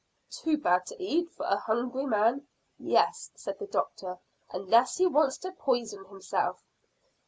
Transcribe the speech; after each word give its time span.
"Too 0.31 0.57
bad 0.57 0.87
to 0.87 0.99
eat 0.99 1.29
for 1.29 1.45
a 1.45 1.57
hungry 1.57 2.07
man?" 2.07 2.47
"Yes," 2.79 3.29
said 3.35 3.59
the 3.59 3.67
doctor; 3.67 4.17
"unless 4.51 4.97
he 4.97 5.05
wants 5.05 5.37
to 5.37 5.51
poison 5.51 6.05
himself." 6.05 6.63